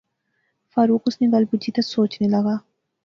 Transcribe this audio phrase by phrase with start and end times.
[0.71, 2.55] فاروق ان نی گل بجی تے سوچنے لاغا